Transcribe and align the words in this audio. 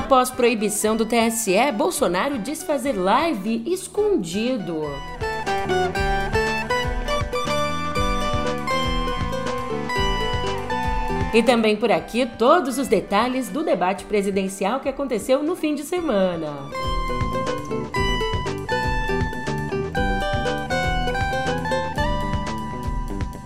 Após 0.00 0.30
proibição 0.30 0.96
do 0.96 1.04
TSE, 1.04 1.70
Bolsonaro 1.76 2.38
diz 2.38 2.62
fazer 2.62 2.94
live 2.94 3.62
escondido. 3.66 4.80
E 11.34 11.42
também 11.42 11.76
por 11.76 11.92
aqui 11.92 12.24
todos 12.24 12.78
os 12.78 12.88
detalhes 12.88 13.50
do 13.50 13.62
debate 13.62 14.04
presidencial 14.04 14.80
que 14.80 14.88
aconteceu 14.88 15.42
no 15.42 15.54
fim 15.54 15.74
de 15.74 15.82
semana. 15.82 16.48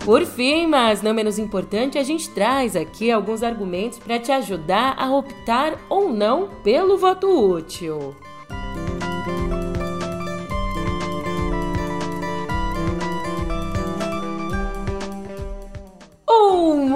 Por 0.05 0.27
fim, 0.27 0.67
mas 0.67 1.00
não 1.00 1.14
menos 1.14 1.39
importante, 1.39 1.96
a 1.96 2.03
gente 2.03 2.29
traz 2.29 2.76
aqui 2.76 3.11
alguns 3.11 3.43
argumentos 3.43 3.99
para 3.99 4.18
te 4.18 4.31
ajudar 4.31 4.95
a 4.99 5.11
optar 5.11 5.79
ou 5.89 6.12
não 6.12 6.50
pelo 6.62 6.99
voto 6.99 7.26
útil. 7.26 8.14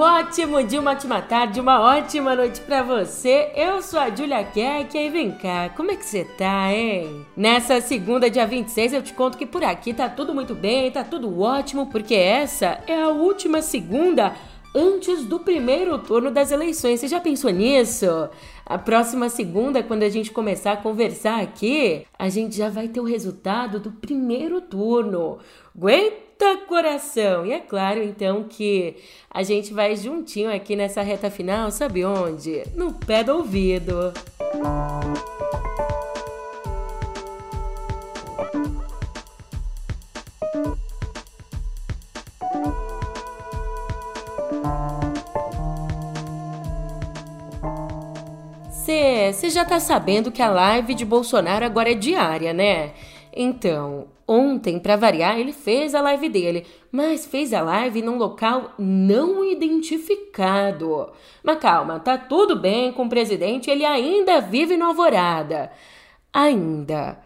Ótimo 0.09 0.63
dia, 0.65 0.81
uma 0.81 0.93
ótima 0.93 1.21
tarde, 1.21 1.61
uma 1.61 1.81
ótima 1.81 2.35
noite 2.35 2.63
para 2.63 2.83
você. 2.83 3.53
Eu 3.55 3.83
sou 3.83 4.01
a 4.01 4.09
Julia 4.09 4.43
Keck 4.43 4.97
e 4.97 5.11
vem 5.11 5.33
cá, 5.33 5.69
como 5.77 5.91
é 5.91 5.97
que 5.97 6.05
você 6.05 6.25
tá, 6.25 6.73
hein? 6.73 7.27
Nessa 7.37 7.81
segunda, 7.83 8.31
dia 8.31 8.47
26, 8.47 8.95
eu 8.95 9.03
te 9.03 9.13
conto 9.13 9.37
que 9.37 9.45
por 9.45 9.63
aqui 9.63 9.93
tá 9.93 10.09
tudo 10.09 10.35
muito 10.35 10.55
bem, 10.55 10.91
tá 10.91 11.05
tudo 11.05 11.41
ótimo, 11.41 11.87
porque 11.87 12.15
essa 12.15 12.81
é 12.87 13.03
a 13.03 13.09
última 13.11 13.61
segunda 13.61 14.35
antes 14.75 15.25
do 15.25 15.41
primeiro 15.41 15.99
turno 15.99 16.31
das 16.31 16.51
eleições. 16.51 17.01
Você 17.01 17.09
já 17.09 17.21
pensou 17.21 17.51
nisso? 17.51 18.31
A 18.65 18.79
próxima 18.79 19.29
segunda, 19.29 19.83
quando 19.83 20.05
a 20.05 20.09
gente 20.09 20.31
começar 20.31 20.73
a 20.73 20.77
conversar 20.77 21.41
aqui, 21.41 22.07
a 22.19 22.31
gente 22.31 22.57
já 22.57 22.71
vai 22.71 22.89
ter 22.89 23.01
o 23.01 23.05
resultado 23.05 23.79
do 23.79 23.93
primeiro 23.93 24.61
turno. 24.61 25.39
Aguenta 25.77 26.28
coração! 26.67 27.45
E 27.45 27.53
é 27.53 27.61
claro, 27.61 28.03
então, 28.03 28.45
que 28.45 28.97
a 29.31 29.43
gente 29.43 29.73
vai 29.73 29.97
juntinho 29.97 30.55
aqui 30.55 30.77
nessa 30.77 31.03
reta 31.03 31.31
final, 31.31 31.71
sabe 31.71 32.05
onde? 32.05 32.63
No 32.75 32.93
pé 32.93 33.25
do 33.25 33.37
ouvido. 33.37 34.13
Você 49.49 49.51
já 49.51 49.65
tá 49.65 49.79
sabendo 49.79 50.33
que 50.33 50.43
a 50.43 50.51
live 50.51 50.95
de 50.95 51.05
Bolsonaro 51.05 51.65
agora 51.65 51.93
é 51.93 51.95
diária, 51.95 52.53
né? 52.53 52.91
Então, 53.41 54.09
ontem, 54.27 54.81
para 54.81 54.97
variar, 54.97 55.39
ele 55.39 55.53
fez 55.53 55.95
a 55.95 56.01
live 56.01 56.29
dele, 56.29 56.67
mas 56.91 57.25
fez 57.25 57.53
a 57.55 57.63
live 57.63 58.03
num 58.03 58.19
local 58.19 58.73
não 58.77 59.45
identificado. 59.45 61.13
Mas 61.45 61.61
calma, 61.61 62.01
tá 62.01 62.19
tudo 62.19 62.57
bem 62.57 62.91
com 62.91 63.07
o 63.07 63.09
presidente, 63.09 63.71
ele 63.71 63.85
ainda 63.85 64.41
vive 64.41 64.77
no 64.77 64.87
Alvorada. 64.87 65.71
Ainda. 66.33 67.17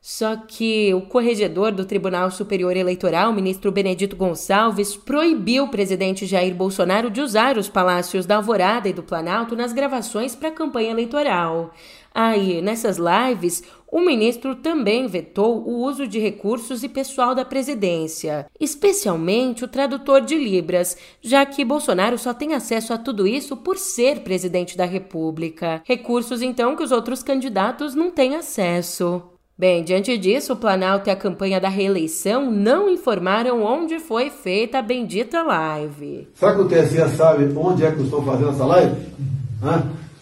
Só 0.00 0.34
que 0.34 0.92
o 0.92 1.02
corregedor 1.02 1.70
do 1.70 1.84
Tribunal 1.84 2.32
Superior 2.32 2.74
Eleitoral, 2.76 3.32
ministro 3.32 3.70
Benedito 3.70 4.16
Gonçalves, 4.16 4.96
proibiu 4.96 5.64
o 5.64 5.68
presidente 5.68 6.26
Jair 6.26 6.54
Bolsonaro 6.54 7.10
de 7.10 7.20
usar 7.20 7.58
os 7.58 7.68
palácios 7.68 8.26
da 8.26 8.36
Alvorada 8.36 8.88
e 8.88 8.94
do 8.94 9.04
Planalto 9.04 9.54
nas 9.54 9.72
gravações 9.72 10.34
para 10.34 10.48
a 10.48 10.52
campanha 10.52 10.90
eleitoral. 10.90 11.72
Aí, 12.12 12.60
nessas 12.60 12.98
lives, 12.98 13.62
o 13.90 14.00
ministro 14.00 14.54
também 14.54 15.06
vetou 15.06 15.66
o 15.66 15.84
uso 15.84 16.06
de 16.06 16.18
recursos 16.18 16.84
e 16.84 16.88
pessoal 16.88 17.34
da 17.34 17.44
presidência, 17.44 18.46
especialmente 18.60 19.64
o 19.64 19.68
tradutor 19.68 20.20
de 20.20 20.36
Libras, 20.36 20.96
já 21.20 21.44
que 21.44 21.64
Bolsonaro 21.64 22.16
só 22.16 22.32
tem 22.32 22.54
acesso 22.54 22.92
a 22.92 22.98
tudo 22.98 23.26
isso 23.26 23.56
por 23.56 23.76
ser 23.76 24.20
presidente 24.20 24.76
da 24.76 24.84
República. 24.84 25.82
Recursos, 25.84 26.40
então, 26.40 26.76
que 26.76 26.82
os 26.82 26.92
outros 26.92 27.22
candidatos 27.22 27.94
não 27.94 28.10
têm 28.10 28.36
acesso. 28.36 29.22
Bem, 29.58 29.84
diante 29.84 30.16
disso, 30.16 30.54
o 30.54 30.56
Planalto 30.56 31.10
e 31.10 31.12
a 31.12 31.16
campanha 31.16 31.60
da 31.60 31.68
reeleição 31.68 32.50
não 32.50 32.88
informaram 32.88 33.62
onde 33.62 33.98
foi 33.98 34.30
feita 34.30 34.78
a 34.78 34.82
bendita 34.82 35.42
live. 35.42 36.28
Será 36.34 36.54
que 36.54 36.62
o 36.62 36.68
TSE 36.68 37.16
sabe 37.16 37.52
onde 37.54 37.84
é 37.84 37.90
que 37.90 37.98
eu 37.98 38.04
estou 38.04 38.22
fazendo 38.22 38.50
essa 38.50 38.64
live? 38.64 38.94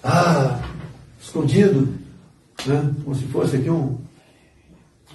Ah, 0.02 0.58
escondido, 1.20 1.88
né? 2.66 2.94
como 3.04 3.14
se 3.14 3.24
fosse 3.24 3.56
aqui 3.56 3.70
um, 3.70 3.98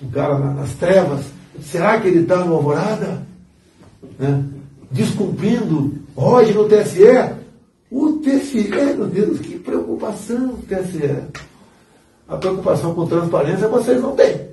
um 0.02 0.09
cara 0.12 0.38
nas 0.40 0.74
trevas. 0.74 1.26
Será 1.62 2.00
que 2.00 2.08
ele 2.08 2.22
está 2.22 2.44
no 2.44 2.56
Alvorada? 2.56 3.22
Né? 4.18 4.44
Descumprindo 4.92 6.00
hoje 6.16 6.54
no 6.54 6.68
TSE? 6.68 7.44
O 7.92 8.14
TSE, 8.14 8.70
meu 8.70 9.08
Deus, 9.08 9.40
que 9.40 9.59
preocupação 9.59 10.58
TSE. 10.68 11.24
A 12.28 12.38
preocupação 12.38 12.96
com 12.96 13.06
transparência 13.06 13.68
vocês 13.68 14.02
não 14.02 14.16
têm. 14.16 14.50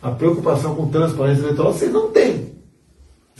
A 0.00 0.10
preocupação 0.12 0.76
com 0.76 0.88
transparência 0.88 1.42
eleitoral 1.42 1.72
vocês 1.72 1.92
não 1.92 2.10
têm. 2.12 2.52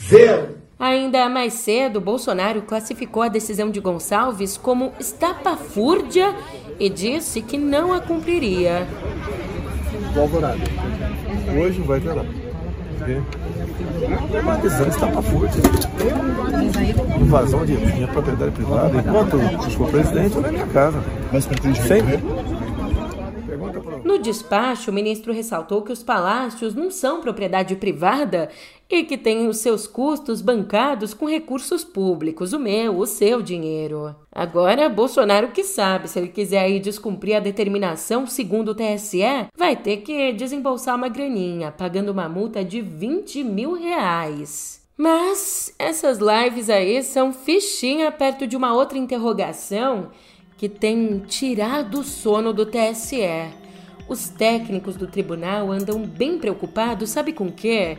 Zero. 0.08 0.55
Ainda 0.78 1.28
mais 1.30 1.54
cedo, 1.54 2.02
Bolsonaro 2.02 2.60
classificou 2.60 3.22
a 3.22 3.28
decisão 3.28 3.70
de 3.70 3.80
Gonçalves 3.80 4.58
como 4.58 4.92
estapafúrdia 5.00 6.34
e 6.78 6.90
disse 6.90 7.40
que 7.40 7.56
não 7.56 7.94
a 7.94 8.00
cumpriria. 8.00 8.86
Alvorada. 10.14 10.60
Hoje 11.58 11.80
vai 11.80 11.98
ter 11.98 12.12
lá. 12.12 12.24
É 14.34 14.40
uma 14.40 14.56
decisão 14.56 14.88
estapafúrdia. 14.88 15.62
Invasão 17.20 17.64
de 17.64 17.72
minha 17.72 18.08
propriedade 18.08 18.50
privada. 18.50 18.98
Enquanto 18.98 19.36
eu 19.38 19.70
for 19.70 19.90
presidente, 19.90 20.36
eu 20.36 20.42
na 20.42 20.52
minha 20.52 20.66
casa. 20.66 21.02
Mas 21.32 21.46
pretende 21.46 21.80
Sempre. 21.82 22.18
No 24.04 24.18
despacho, 24.18 24.90
o 24.90 24.94
ministro 24.94 25.32
ressaltou 25.32 25.82
que 25.82 25.92
os 25.92 26.02
palácios 26.02 26.74
não 26.74 26.90
são 26.90 27.20
propriedade 27.20 27.74
privada 27.76 28.48
e 28.88 29.02
que 29.02 29.18
têm 29.18 29.48
os 29.48 29.58
seus 29.58 29.86
custos 29.86 30.40
bancados 30.40 31.12
com 31.12 31.26
recursos 31.26 31.84
públicos, 31.84 32.52
o 32.52 32.58
meu, 32.58 32.98
o 32.98 33.06
seu 33.06 33.42
dinheiro. 33.42 34.14
Agora, 34.30 34.88
Bolsonaro 34.88 35.48
que 35.48 35.64
sabe, 35.64 36.08
se 36.08 36.18
ele 36.18 36.28
quiser 36.28 36.60
aí 36.60 36.78
descumprir 36.78 37.36
a 37.36 37.40
determinação 37.40 38.26
segundo 38.26 38.70
o 38.70 38.74
TSE, 38.74 39.48
vai 39.56 39.74
ter 39.74 39.98
que 39.98 40.32
desembolsar 40.32 40.94
uma 40.94 41.08
graninha, 41.08 41.72
pagando 41.72 42.10
uma 42.10 42.28
multa 42.28 42.64
de 42.64 42.80
20 42.80 43.42
mil 43.42 43.74
reais. 43.74 44.86
Mas 44.96 45.74
essas 45.78 46.18
lives 46.18 46.70
aí 46.70 47.02
são 47.02 47.32
fichinha 47.32 48.10
perto 48.10 48.46
de 48.46 48.56
uma 48.56 48.72
outra 48.72 48.96
interrogação 48.96 50.10
que 50.56 50.68
tem 50.68 51.18
tirado 51.18 52.00
o 52.00 52.04
sono 52.04 52.52
do 52.52 52.64
TSE. 52.64 53.20
Os 54.08 54.28
técnicos 54.28 54.96
do 54.96 55.06
tribunal 55.06 55.70
andam 55.70 56.00
bem 56.00 56.38
preocupados, 56.38 57.10
sabe 57.10 57.32
com 57.32 57.48
o 57.48 57.52
quê? 57.52 57.98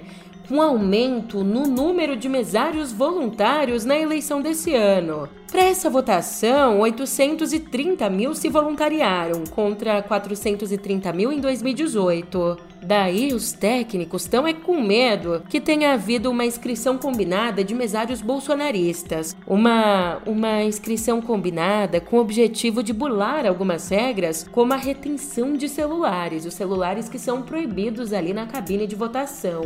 Um 0.50 0.62
aumento 0.62 1.44
no 1.44 1.68
número 1.68 2.16
de 2.16 2.30
mesários 2.30 2.91
voluntários 2.91 3.85
na 3.85 3.97
eleição 3.97 4.41
desse 4.41 4.74
ano. 4.74 5.30
Para 5.52 5.63
essa 5.63 5.90
votação, 5.90 6.81
830 6.81 8.09
mil 8.09 8.35
se 8.35 8.50
voluntariaram, 8.50 9.46
contra 9.46 10.02
430 10.02 11.13
mil 11.13 11.31
em 11.31 11.40
2018. 11.40 12.58
Daí, 12.84 13.34
os 13.34 13.53
técnicos 13.53 14.24
estão 14.24 14.46
é 14.46 14.53
com 14.53 14.81
medo 14.81 15.41
que 15.50 15.62
tenha 15.62 15.94
havido 15.94 16.30
uma 16.30 16.46
inscrição 16.46 16.97
combinada 16.97 17.64
de 17.64 17.73
mesários 17.73 18.22
bolsonaristas. 18.22 19.35
Uma, 19.47 20.22
uma 20.26 20.64
inscrição 20.64 21.22
combinada 21.22 22.02
com 22.02 22.17
o 22.17 22.22
objetivo 22.22 22.84
de 22.84 22.91
burlar 22.91 23.46
algumas 23.46 23.90
regras, 23.90 24.46
como 24.52 24.73
a 24.73 24.78
retenção 24.78 25.53
de 25.53 25.70
celulares, 25.70 26.46
os 26.46 26.53
celulares 26.53 27.08
que 27.08 27.17
são 27.17 27.41
proibidos 27.41 28.11
ali 28.11 28.34
na 28.34 28.46
cabine 28.46 28.85
de 28.85 28.96
votação. 28.96 29.61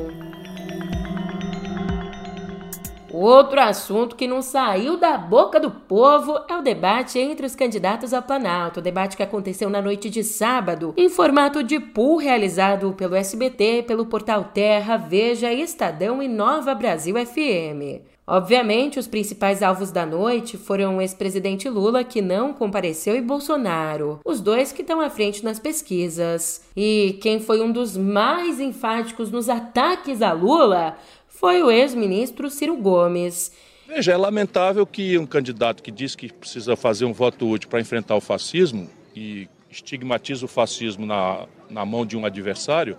Outro 3.14 3.60
assunto 3.60 4.16
que 4.16 4.28
não 4.28 4.42
saiu 4.42 4.96
da 4.96 5.18
boca 5.18 5.60
do 5.60 5.70
povo 5.70 6.40
é 6.48 6.58
o 6.58 6.62
debate 6.62 7.20
entre 7.20 7.46
os 7.46 7.56
candidatos 7.56 8.14
ao 8.14 8.22
Planalto, 8.22 8.82
debate 8.82 9.18
que 9.18 9.24
aconteceu 9.24 9.70
na 9.70 9.82
noite 9.82 10.10
de 10.10 10.24
sábado, 10.24 10.94
em 10.96 11.10
formato 11.10 11.62
de 11.62 11.78
pool 11.78 12.18
realizado 12.18 12.94
pelo 12.94 13.16
SBT, 13.16 13.84
pelo 13.86 14.06
portal 14.06 14.46
Terra, 14.54 14.96
Veja, 14.96 15.52
Estadão 15.52 16.24
e 16.24 16.28
Nova 16.30 16.74
Brasil 16.74 17.16
FM. 17.26 18.10
Obviamente, 18.26 18.98
os 18.98 19.08
principais 19.08 19.62
alvos 19.62 19.92
da 19.92 20.06
noite 20.06 20.56
foram 20.58 20.96
o 20.96 21.02
ex-presidente 21.02 21.68
Lula, 21.68 22.02
que 22.02 22.22
não 22.22 22.54
compareceu, 22.54 23.14
e 23.14 23.22
Bolsonaro, 23.22 24.22
os 24.24 24.40
dois 24.40 24.72
que 24.72 24.84
estão 24.84 25.02
à 25.02 25.10
frente 25.10 25.44
nas 25.44 25.60
pesquisas. 25.60 26.64
E 26.78 27.20
quem 27.22 27.42
foi 27.42 27.62
um 27.62 27.72
dos 27.72 27.98
mais 27.98 28.58
enfáticos 28.60 29.30
nos 29.30 29.50
ataques 29.50 30.22
a 30.22 30.32
Lula 30.32 30.96
foi 31.42 31.64
o 31.64 31.72
ex-ministro 31.72 32.52
Ciro 32.52 32.78
Gomes. 32.78 33.52
Veja, 33.88 34.12
é 34.12 34.16
lamentável 34.18 34.86
que 34.86 35.18
um 35.18 35.26
candidato 35.26 35.82
que 35.82 35.90
diz 35.90 36.16
que 36.16 36.32
precisa 36.32 36.76
fazer 36.76 37.04
um 37.04 37.12
voto 37.12 37.50
útil 37.50 37.68
para 37.68 37.82
enfrentar 37.82 38.16
o 38.16 38.22
fascismo 38.22 38.88
e 39.16 39.50
estigmatiza 39.68 40.46
o 40.46 40.48
fascismo 40.48 41.04
na, 41.04 41.48
na 41.68 41.84
mão 41.84 42.06
de 42.06 42.16
um 42.16 42.28
adversário, 42.28 42.96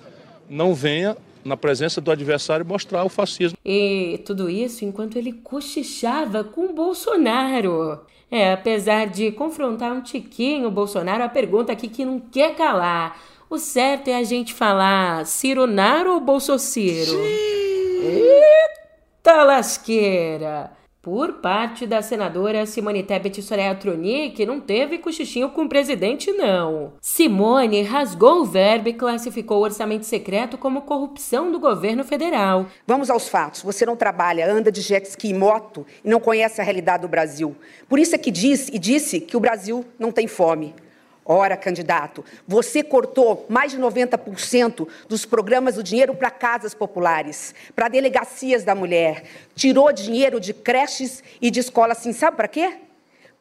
não 0.50 0.74
venha 0.74 1.16
na 1.44 1.56
presença 1.56 2.00
do 2.00 2.10
adversário 2.10 2.66
mostrar 2.66 3.04
o 3.04 3.08
fascismo. 3.08 3.56
E 3.64 4.20
tudo 4.26 4.50
isso 4.50 4.84
enquanto 4.84 5.16
ele 5.16 5.32
cochichava 5.32 6.42
com 6.42 6.74
Bolsonaro. 6.74 8.00
É, 8.28 8.52
apesar 8.52 9.06
de 9.06 9.30
confrontar 9.30 9.92
um 9.92 10.00
tiquinho 10.00 10.66
o 10.66 10.70
Bolsonaro, 10.70 11.22
a 11.22 11.28
pergunta 11.28 11.70
aqui 11.70 11.86
que 11.86 12.04
não 12.04 12.18
quer 12.18 12.56
calar. 12.56 13.16
O 13.48 13.56
certo 13.56 14.08
é 14.08 14.16
a 14.16 14.24
gente 14.24 14.52
falar 14.52 15.26
Ciro 15.26 15.64
Naro 15.66 16.14
ou 16.14 16.20
Bolsociro? 16.20 17.61
Eita 18.02 19.44
lasqueira! 19.44 20.72
Por 21.00 21.34
parte 21.34 21.86
da 21.86 22.02
senadora 22.02 22.66
Simone 22.66 23.04
Tebet 23.04 23.40
Soraya 23.40 23.76
Tronic, 23.76 24.44
não 24.44 24.60
teve 24.60 24.98
cochichinho 24.98 25.50
com 25.50 25.62
o 25.64 25.68
presidente, 25.68 26.32
não. 26.32 26.94
Simone 27.00 27.82
rasgou 27.82 28.40
o 28.40 28.44
verbo 28.44 28.88
e 28.88 28.92
classificou 28.92 29.58
o 29.58 29.62
orçamento 29.62 30.04
secreto 30.04 30.58
como 30.58 30.82
corrupção 30.82 31.52
do 31.52 31.60
governo 31.60 32.02
federal. 32.02 32.66
Vamos 32.86 33.08
aos 33.08 33.28
fatos. 33.28 33.62
Você 33.62 33.86
não 33.86 33.94
trabalha, 33.94 34.52
anda 34.52 34.70
de 34.70 34.80
jet 34.80 35.06
ski 35.06 35.28
e 35.28 35.34
moto 35.34 35.86
e 36.04 36.08
não 36.08 36.18
conhece 36.18 36.60
a 36.60 36.64
realidade 36.64 37.02
do 37.02 37.08
Brasil. 37.08 37.54
Por 37.88 38.00
isso 38.00 38.16
é 38.16 38.18
que 38.18 38.32
diz 38.32 38.68
e 38.68 38.78
disse 38.80 39.20
que 39.20 39.36
o 39.36 39.40
Brasil 39.40 39.84
não 39.96 40.10
tem 40.10 40.26
fome. 40.26 40.74
Ora, 41.24 41.56
candidato, 41.56 42.24
você 42.48 42.82
cortou 42.82 43.46
mais 43.48 43.70
de 43.70 43.78
90% 43.78 44.88
dos 45.08 45.24
programas 45.24 45.76
do 45.76 45.82
dinheiro 45.82 46.16
para 46.16 46.32
casas 46.32 46.74
populares, 46.74 47.54
para 47.76 47.88
delegacias 47.88 48.64
da 48.64 48.74
mulher, 48.74 49.22
tirou 49.54 49.92
dinheiro 49.92 50.40
de 50.40 50.52
creches 50.52 51.22
e 51.40 51.48
de 51.48 51.60
escolas, 51.60 51.98
assim, 51.98 52.12
sabe 52.12 52.36
para 52.36 52.48
quê? 52.48 52.76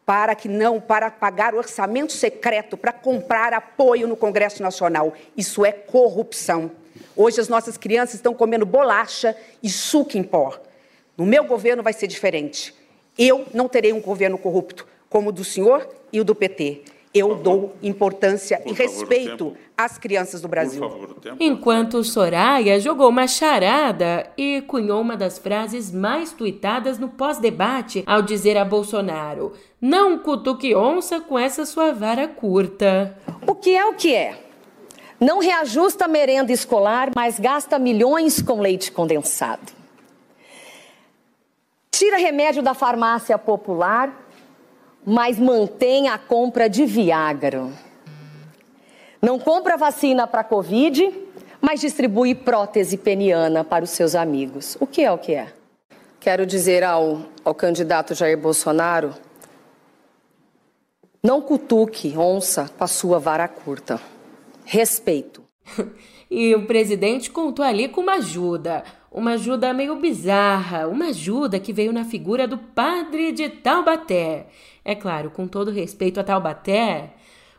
Para 0.06 0.36
que 0.36 0.48
não, 0.48 0.80
para 0.80 1.10
pagar 1.10 1.56
orçamento 1.56 2.12
secreto, 2.12 2.78
para 2.78 2.94
comprar 2.94 3.52
apoio 3.52 4.08
no 4.08 4.16
Congresso 4.16 4.62
Nacional. 4.62 5.14
Isso 5.36 5.66
é 5.66 5.72
corrupção. 5.72 6.72
Hoje 7.16 7.42
as 7.42 7.48
nossas 7.48 7.78
crianças 7.78 8.16
estão 8.16 8.34
comendo 8.34 8.66
bolacha 8.66 9.36
e 9.62 9.70
suco 9.70 10.18
em 10.18 10.24
pó. 10.24 10.60
No 11.18 11.26
meu 11.26 11.46
governo 11.46 11.82
vai 11.82 11.94
ser 11.94 12.06
diferente. 12.06 12.76
Eu 13.18 13.48
não 13.54 13.68
terei 13.68 13.92
um 13.92 14.02
governo 14.02 14.38
corrupto, 14.38 14.88
como 15.10 15.30
o 15.30 15.32
do 15.32 15.44
senhor 15.44 15.88
e 16.14 16.20
o 16.22 16.24
do 16.24 16.36
PT 16.36 16.84
eu 17.14 17.36
dou 17.36 17.76
importância 17.84 18.58
Por 18.60 18.72
e 18.72 18.76
favor, 18.76 18.92
respeito 18.92 19.58
às 19.78 19.98
crianças 19.98 20.42
do 20.42 20.48
Brasil. 20.48 20.82
Favor, 20.82 21.16
Enquanto 21.40 22.04
Soraya 22.04 22.80
jogou 22.80 23.10
uma 23.10 23.28
charada 23.28 24.30
e 24.38 24.62
cunhou 24.62 25.02
uma 25.02 25.18
das 25.18 25.38
frases 25.38 25.92
mais 25.92 26.32
tuitadas 26.32 26.98
no 26.98 27.10
pós-debate 27.10 28.04
ao 28.06 28.22
dizer 28.22 28.58
a 28.58 28.64
Bolsonaro: 28.64 29.52
Não 29.82 30.18
cutuque 30.20 30.74
onça 30.74 31.20
com 31.20 31.38
essa 31.38 31.66
sua 31.66 31.92
vara 31.92 32.28
curta. 32.28 33.18
O 33.46 33.56
que 33.56 33.76
é 33.76 33.86
o 33.86 33.94
que 33.94 34.16
é? 34.16 34.46
Não 35.20 35.40
reajusta 35.40 36.06
a 36.06 36.08
merenda 36.08 36.52
escolar, 36.52 37.12
mas 37.16 37.40
gasta 37.40 37.78
milhões 37.78 38.42
com 38.42 38.60
leite 38.60 38.92
condensado. 38.92 39.72
Tira 41.92 42.18
remédio 42.18 42.64
da 42.64 42.74
farmácia 42.74 43.38
popular 43.38 44.21
mas 45.06 45.40
mantém 45.40 46.08
a 46.08 46.18
compra 46.18 46.70
de 46.70 46.86
Viagra. 46.86 47.68
Não 49.22 49.40
compra 49.40 49.78
vacina 49.78 50.26
para 50.26 50.44
Covid, 50.44 51.12
mas 51.60 51.80
distribui 51.80 52.34
prótese 52.34 52.98
peniana 52.98 53.64
para 53.64 53.84
os 53.84 53.92
seus 53.92 54.16
amigos. 54.16 54.78
O 54.80 54.88
que 54.88 55.04
é 55.04 55.12
o 55.12 55.18
que 55.18 55.34
é? 55.34 55.54
Quero 56.20 56.46
dizer 56.46 56.84
ao, 56.84 57.22
ao 57.44 57.54
candidato 57.54 58.16
Jair 58.16 58.38
Bolsonaro: 58.38 59.14
não 61.24 61.42
cutuque 61.42 62.18
onça 62.18 62.70
com 62.78 62.84
a 62.84 62.88
sua 62.88 63.20
vara 63.20 63.48
curta. 63.48 64.00
Respeito. 64.66 65.44
e 66.30 66.56
o 66.56 66.66
presidente 66.66 67.30
contou 67.30 67.64
ali 67.64 67.88
com 67.88 68.02
uma 68.02 68.14
ajuda 68.14 68.84
uma 69.12 69.32
ajuda 69.32 69.74
meio 69.74 69.98
bizarra, 69.98 70.88
uma 70.88 71.08
ajuda 71.08 71.60
que 71.60 71.74
veio 71.74 71.92
na 71.92 72.06
figura 72.06 72.48
do 72.48 72.58
padre 72.58 73.34
de 73.34 73.50
Taubaté. 73.50 74.48
É 74.86 74.96
claro, 74.96 75.30
com 75.30 75.48
todo 75.48 75.70
respeito 75.70 76.20
a 76.20 76.24
Taubaté, 76.24 77.12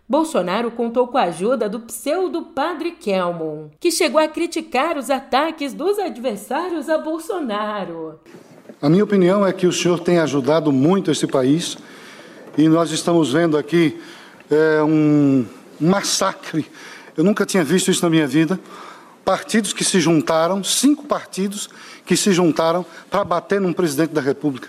Bolsonaro 0.09 0.71
contou 0.71 1.07
com 1.09 1.19
a 1.19 1.25
ajuda 1.25 1.69
do 1.69 1.81
pseudo-padre 1.81 2.93
Kelmon, 2.93 3.69
que 3.79 3.91
chegou 3.91 4.19
a 4.19 4.27
criticar 4.27 4.97
os 4.97 5.11
ataques 5.11 5.75
dos 5.75 5.99
adversários 5.99 6.89
a 6.89 6.97
Bolsonaro. 6.97 8.19
A 8.81 8.89
minha 8.89 9.05
opinião 9.05 9.47
é 9.47 9.53
que 9.53 9.67
o 9.67 9.73
senhor 9.73 10.01
tem 10.01 10.19
ajudado 10.19 10.73
muito 10.73 11.11
esse 11.11 11.27
país 11.27 11.77
e 12.57 12.67
nós 12.67 12.91
estamos 12.91 13.31
vendo 13.31 13.59
aqui 13.59 14.01
é, 14.51 14.83
um 14.83 15.45
massacre. 15.79 16.67
Eu 17.15 17.23
nunca 17.23 17.45
tinha 17.45 17.63
visto 17.63 17.91
isso 17.91 18.03
na 18.03 18.11
minha 18.11 18.27
vida 18.27 18.59
partidos 19.25 19.73
que 19.73 19.85
se 19.85 20.01
juntaram, 20.01 20.63
cinco 20.63 21.07
partidos 21.07 21.69
que 22.05 22.17
se 22.17 22.33
juntaram 22.33 22.85
para 23.11 23.25
bater 23.25 23.61
num 23.61 23.73
presidente 23.73 24.13
da 24.13 24.21
República, 24.21 24.69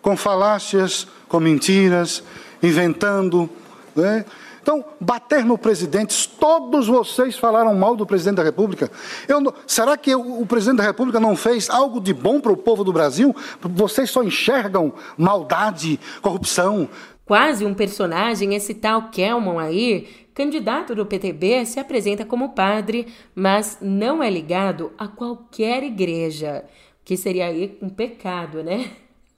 com 0.00 0.16
falácias, 0.16 1.06
com 1.28 1.40
mentiras, 1.40 2.22
inventando. 2.62 3.48
Né? 3.94 4.24
Então, 4.62 4.84
bater 5.00 5.44
no 5.44 5.56
presidente, 5.56 6.28
todos 6.38 6.88
vocês 6.88 7.38
falaram 7.38 7.74
mal 7.74 7.96
do 7.96 8.04
presidente 8.04 8.36
da 8.36 8.42
República. 8.42 8.90
Eu, 9.26 9.54
será 9.66 9.96
que 9.96 10.14
o, 10.14 10.42
o 10.42 10.46
presidente 10.46 10.76
da 10.76 10.84
República 10.84 11.18
não 11.18 11.34
fez 11.34 11.70
algo 11.70 12.00
de 12.00 12.12
bom 12.12 12.38
para 12.38 12.52
o 12.52 12.56
povo 12.56 12.84
do 12.84 12.92
Brasil? 12.92 13.34
Vocês 13.62 14.10
só 14.10 14.22
enxergam 14.22 14.92
maldade, 15.16 15.98
corrupção. 16.20 16.86
Quase 17.28 17.66
um 17.66 17.74
personagem, 17.74 18.54
esse 18.54 18.72
tal 18.72 19.10
Kelman 19.10 19.58
aí, 19.58 20.08
candidato 20.32 20.94
do 20.94 21.04
PTB, 21.04 21.66
se 21.66 21.78
apresenta 21.78 22.24
como 22.24 22.54
padre, 22.54 23.06
mas 23.34 23.76
não 23.82 24.22
é 24.22 24.30
ligado 24.30 24.92
a 24.96 25.06
qualquer 25.06 25.82
igreja, 25.82 26.64
que 27.04 27.18
seria 27.18 27.48
aí 27.48 27.76
um 27.82 27.90
pecado, 27.90 28.62
né? 28.62 28.92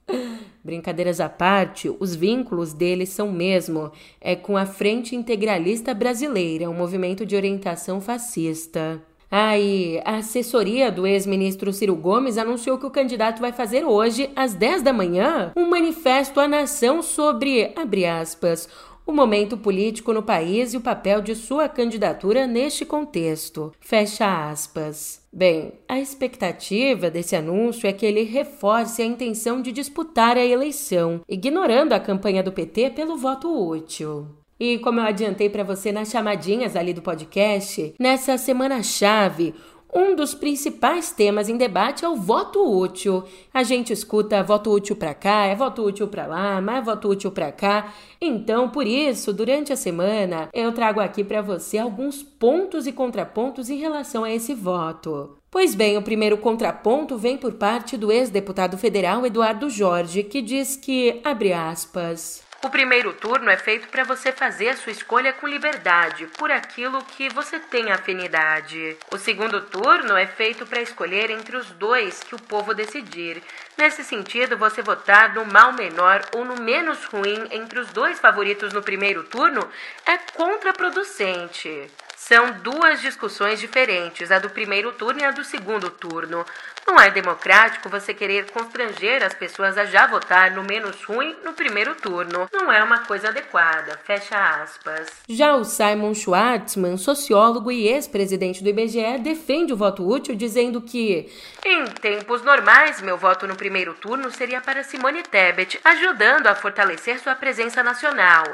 Brincadeiras 0.63 1.19
à 1.19 1.27
parte, 1.27 1.93
os 1.99 2.15
vínculos 2.15 2.71
dele 2.71 3.05
são 3.05 3.29
mesmo 3.29 3.91
é 4.21 4.37
com 4.37 4.55
a 4.55 4.65
Frente 4.65 5.13
Integralista 5.13 5.93
Brasileira, 5.93 6.69
um 6.69 6.73
movimento 6.73 7.25
de 7.25 7.35
orientação 7.35 7.99
fascista. 7.99 9.03
Aí, 9.31 10.01
a 10.03 10.17
assessoria 10.17 10.91
do 10.91 11.07
ex-ministro 11.07 11.71
Ciro 11.71 11.95
Gomes 11.95 12.37
anunciou 12.37 12.77
que 12.77 12.85
o 12.85 12.91
candidato 12.91 13.39
vai 13.39 13.53
fazer 13.53 13.85
hoje, 13.85 14.29
às 14.35 14.53
10 14.53 14.81
da 14.81 14.91
manhã, 14.91 15.53
um 15.55 15.69
manifesto 15.69 16.37
à 16.41 16.49
nação 16.49 17.01
sobre, 17.01 17.71
abre 17.77 18.05
aspas, 18.05 18.67
o 19.05 19.13
momento 19.13 19.57
político 19.57 20.13
no 20.13 20.21
país 20.21 20.73
e 20.73 20.77
o 20.77 20.81
papel 20.81 21.21
de 21.21 21.33
sua 21.33 21.67
candidatura 21.69 22.45
neste 22.45 22.85
contexto. 22.85 23.71
Fecha 23.79 24.49
aspas. 24.49 25.21
Bem, 25.33 25.73
a 25.87 25.99
expectativa 25.99 27.09
desse 27.09 27.35
anúncio 27.35 27.87
é 27.87 27.93
que 27.93 28.05
ele 28.05 28.23
reforce 28.23 29.01
a 29.01 29.05
intenção 29.05 29.61
de 29.61 29.71
disputar 29.71 30.37
a 30.37 30.45
eleição, 30.45 31.21
ignorando 31.27 31.93
a 31.93 31.99
campanha 31.99 32.43
do 32.43 32.51
PT 32.51 32.91
pelo 32.91 33.17
voto 33.17 33.47
útil. 33.49 34.27
E 34.63 34.77
como 34.77 34.99
eu 34.99 35.05
adiantei 35.05 35.49
para 35.49 35.63
você 35.63 35.91
nas 35.91 36.11
chamadinhas 36.11 36.75
ali 36.75 36.93
do 36.93 37.01
podcast, 37.01 37.95
nessa 37.99 38.37
semana-chave, 38.37 39.55
um 39.91 40.15
dos 40.15 40.35
principais 40.35 41.11
temas 41.11 41.49
em 41.49 41.57
debate 41.57 42.05
é 42.05 42.07
o 42.07 42.15
voto 42.15 42.63
útil. 42.63 43.23
A 43.51 43.63
gente 43.63 43.91
escuta 43.91 44.43
voto 44.43 44.69
útil 44.69 44.95
para 44.95 45.15
cá, 45.15 45.47
é 45.47 45.55
voto 45.55 45.83
útil 45.83 46.07
para 46.07 46.27
lá, 46.27 46.61
mais 46.61 46.85
voto 46.85 47.09
útil 47.09 47.31
para 47.31 47.51
cá. 47.51 47.91
Então, 48.21 48.69
por 48.69 48.85
isso, 48.85 49.33
durante 49.33 49.73
a 49.73 49.75
semana, 49.75 50.47
eu 50.53 50.71
trago 50.71 50.99
aqui 50.99 51.23
para 51.23 51.41
você 51.41 51.79
alguns 51.79 52.21
pontos 52.21 52.85
e 52.85 52.91
contrapontos 52.91 53.67
em 53.67 53.79
relação 53.79 54.23
a 54.23 54.31
esse 54.31 54.53
voto. 54.53 55.39
Pois 55.49 55.73
bem, 55.73 55.97
o 55.97 56.03
primeiro 56.03 56.37
contraponto 56.37 57.17
vem 57.17 57.35
por 57.35 57.53
parte 57.53 57.97
do 57.97 58.11
ex-deputado 58.11 58.77
federal 58.77 59.25
Eduardo 59.25 59.71
Jorge, 59.71 60.21
que 60.21 60.39
diz 60.39 60.75
que, 60.75 61.19
abre 61.23 61.51
aspas, 61.51 62.43
o 62.63 62.69
primeiro 62.69 63.11
turno 63.13 63.49
é 63.49 63.57
feito 63.57 63.87
para 63.87 64.03
você 64.03 64.31
fazer 64.31 64.69
a 64.69 64.77
sua 64.77 64.91
escolha 64.91 65.33
com 65.33 65.47
liberdade, 65.47 66.27
por 66.37 66.51
aquilo 66.51 67.03
que 67.05 67.27
você 67.29 67.59
tem 67.59 67.91
afinidade. 67.91 68.97
O 69.11 69.17
segundo 69.17 69.61
turno 69.61 70.15
é 70.15 70.27
feito 70.27 70.65
para 70.65 70.81
escolher 70.81 71.31
entre 71.31 71.57
os 71.57 71.71
dois 71.71 72.21
que 72.21 72.35
o 72.35 72.41
povo 72.41 72.73
decidir. 72.73 73.41
Nesse 73.75 74.03
sentido, 74.03 74.57
você 74.57 74.81
votar 74.81 75.33
no 75.33 75.45
mal 75.45 75.73
menor 75.73 76.21
ou 76.35 76.45
no 76.45 76.61
menos 76.61 77.03
ruim 77.05 77.47
entre 77.49 77.79
os 77.79 77.87
dois 77.87 78.19
favoritos 78.19 78.73
no 78.73 78.83
primeiro 78.83 79.23
turno 79.23 79.67
é 80.05 80.17
contraproducente. 80.35 81.89
São 82.31 82.49
duas 82.63 83.01
discussões 83.01 83.59
diferentes, 83.59 84.31
a 84.31 84.39
do 84.39 84.49
primeiro 84.49 84.93
turno 84.93 85.19
e 85.19 85.25
a 85.25 85.31
do 85.31 85.43
segundo 85.43 85.89
turno. 85.89 86.45
Não 86.87 86.97
é 86.97 87.11
democrático 87.11 87.89
você 87.89 88.13
querer 88.13 88.49
constranger 88.51 89.21
as 89.21 89.33
pessoas 89.33 89.77
a 89.77 89.83
já 89.83 90.07
votar 90.07 90.51
no 90.51 90.63
menos 90.63 91.03
ruim 91.03 91.35
no 91.43 91.51
primeiro 91.51 91.93
turno. 91.93 92.47
Não 92.53 92.71
é 92.71 92.81
uma 92.81 92.99
coisa 92.99 93.27
adequada. 93.27 93.99
Fecha 94.05 94.37
aspas. 94.63 95.09
Já 95.27 95.57
o 95.57 95.65
Simon 95.65 96.13
Schwartzman, 96.13 96.95
sociólogo 96.95 97.69
e 97.69 97.89
ex-presidente 97.89 98.63
do 98.63 98.69
IBGE, 98.69 99.17
defende 99.19 99.73
o 99.73 99.77
voto 99.77 100.07
útil, 100.07 100.33
dizendo 100.33 100.81
que, 100.81 101.29
em 101.65 101.83
tempos 101.83 102.43
normais, 102.43 103.01
meu 103.01 103.17
voto 103.17 103.45
no 103.45 103.57
primeiro 103.57 103.93
turno 103.95 104.31
seria 104.31 104.61
para 104.61 104.83
Simone 104.83 105.21
Tebet, 105.21 105.81
ajudando 105.83 106.47
a 106.47 106.55
fortalecer 106.55 107.19
sua 107.19 107.35
presença 107.35 107.83
nacional. 107.83 108.45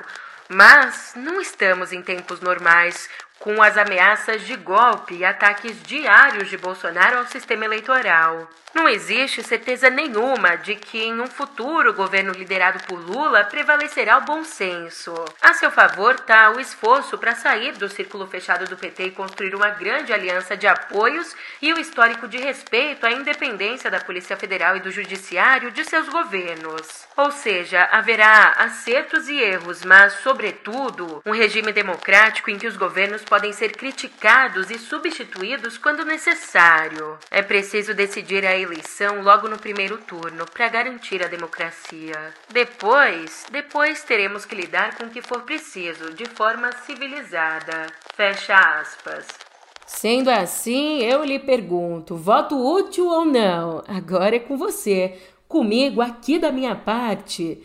Mas 0.49 1.11
não 1.13 1.41
estamos 1.41 1.91
em 1.91 2.01
tempos 2.01 2.39
normais, 2.39 3.09
com 3.39 3.61
as 3.61 3.77
ameaças 3.77 4.41
de 4.45 4.55
golpe 4.55 5.15
e 5.15 5.25
ataques 5.25 5.81
diários 5.83 6.49
de 6.49 6.57
Bolsonaro 6.57 7.19
ao 7.19 7.25
sistema 7.25 7.65
eleitoral. 7.65 8.47
Não 8.73 8.87
existe 8.87 9.41
certeza 9.41 9.89
nenhuma 9.89 10.55
de 10.55 10.75
que 10.75 11.01
em 11.01 11.19
um 11.19 11.25
futuro 11.25 11.93
governo 11.93 12.31
liderado 12.31 12.83
por 12.83 12.99
Lula 12.99 13.43
prevalecerá 13.45 14.17
o 14.17 14.25
bom 14.25 14.43
senso. 14.43 15.15
A 15.41 15.53
seu 15.53 15.71
favor 15.71 16.15
está 16.15 16.51
o 16.51 16.59
esforço 16.59 17.17
para 17.17 17.33
sair 17.33 17.73
do 17.73 17.89
círculo 17.89 18.27
fechado 18.27 18.65
do 18.65 18.77
PT 18.77 19.05
e 19.05 19.11
construir 19.11 19.55
uma 19.55 19.69
grande 19.69 20.13
aliança 20.13 20.55
de 20.55 20.67
apoios 20.67 21.35
e 21.61 21.73
o 21.73 21.79
histórico 21.79 22.27
de 22.27 22.37
respeito 22.37 23.05
à 23.05 23.11
independência 23.11 23.89
da 23.89 23.99
Polícia 23.99 24.37
Federal 24.37 24.77
e 24.77 24.81
do 24.81 24.91
Judiciário 24.91 25.71
de 25.71 25.83
seus 25.83 26.07
governos. 26.09 27.06
Ou 27.17 27.31
seja, 27.31 27.83
haverá 27.91 28.53
acertos 28.59 29.27
e 29.27 29.39
erros, 29.39 29.83
mas, 29.83 30.13
sobretudo, 30.21 31.19
um 31.25 31.31
regime 31.31 31.73
democrático 31.73 32.51
em 32.51 32.59
que 32.59 32.67
os 32.67 32.77
governos 32.77 33.23
podem 33.23 33.51
ser 33.51 33.75
criticados 33.75 34.69
e 34.69 34.77
substituídos 34.77 35.79
quando 35.79 36.05
necessário. 36.05 37.17
É 37.31 37.41
preciso 37.41 37.95
decidir 37.95 38.45
a 38.45 38.55
eleição 38.55 39.23
logo 39.23 39.47
no 39.47 39.57
primeiro 39.57 39.97
turno 39.97 40.45
para 40.45 40.69
garantir 40.69 41.23
a 41.23 41.27
democracia. 41.27 42.35
Depois, 42.49 43.47
depois 43.51 44.03
teremos 44.03 44.45
que 44.45 44.53
lidar 44.53 44.95
com 44.95 45.05
o 45.05 45.09
que 45.09 45.23
for 45.23 45.41
preciso, 45.41 46.13
de 46.13 46.25
forma 46.25 46.71
civilizada. 46.85 47.87
Fecha 48.15 48.55
aspas. 48.79 49.25
Sendo 49.87 50.29
assim, 50.29 51.01
eu 51.01 51.23
lhe 51.23 51.39
pergunto: 51.39 52.15
voto 52.15 52.55
útil 52.55 53.07
ou 53.07 53.25
não? 53.25 53.83
Agora 53.87 54.35
é 54.35 54.39
com 54.39 54.57
você. 54.57 55.17
Comigo, 55.47 56.01
aqui 56.01 56.37
da 56.37 56.51
minha 56.51 56.75
parte. 56.75 57.59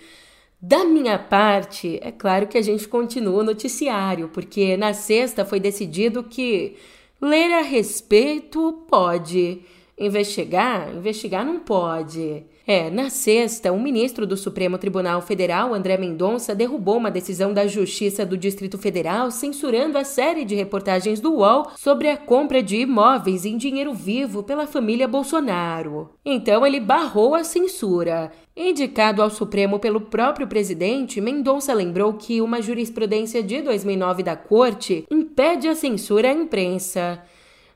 Da 0.60 0.84
minha 0.84 1.18
parte, 1.18 1.98
é 2.00 2.12
claro 2.12 2.46
que 2.46 2.56
a 2.56 2.62
gente 2.62 2.86
continua 2.86 3.40
o 3.40 3.44
noticiário, 3.44 4.28
porque 4.28 4.76
na 4.76 4.94
sexta 4.94 5.44
foi 5.44 5.58
decidido 5.58 6.22
que 6.22 6.76
ler 7.20 7.52
a 7.52 7.62
respeito 7.62 8.84
pode. 8.88 9.62
Investigar? 9.98 10.94
Investigar 10.94 11.44
não 11.44 11.58
pode. 11.58 12.44
É, 12.66 12.90
na 12.90 13.10
sexta, 13.10 13.72
o 13.72 13.80
ministro 13.80 14.24
do 14.24 14.36
Supremo 14.36 14.78
Tribunal 14.78 15.20
Federal, 15.20 15.74
André 15.74 15.96
Mendonça, 15.96 16.54
derrubou 16.54 16.96
uma 16.96 17.10
decisão 17.10 17.52
da 17.52 17.66
Justiça 17.66 18.24
do 18.24 18.36
Distrito 18.36 18.78
Federal 18.78 19.30
censurando 19.32 19.98
a 19.98 20.04
série 20.04 20.44
de 20.44 20.54
reportagens 20.54 21.20
do 21.20 21.34
UOL 21.34 21.72
sobre 21.76 22.08
a 22.08 22.16
compra 22.16 22.62
de 22.62 22.76
imóveis 22.76 23.44
em 23.44 23.56
dinheiro 23.56 23.92
vivo 23.92 24.44
pela 24.44 24.66
família 24.66 25.08
Bolsonaro. 25.08 26.10
Então 26.24 26.64
ele 26.64 26.78
barrou 26.78 27.34
a 27.34 27.42
censura. 27.42 28.30
Indicado 28.56 29.22
ao 29.22 29.30
Supremo 29.30 29.80
pelo 29.80 30.00
próprio 30.00 30.46
presidente, 30.46 31.20
Mendonça 31.20 31.74
lembrou 31.74 32.12
que 32.14 32.40
uma 32.40 32.62
jurisprudência 32.62 33.42
de 33.42 33.60
2009 33.60 34.22
da 34.22 34.36
Corte 34.36 35.04
impede 35.10 35.66
a 35.66 35.74
censura 35.74 36.28
à 36.28 36.32
imprensa. 36.32 37.22